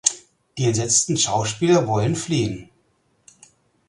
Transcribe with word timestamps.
Die 0.57 0.65
entsetzten 0.65 1.15
Schauspieler 1.15 1.85
wollen 1.85 2.15
fliehen. 2.15 2.69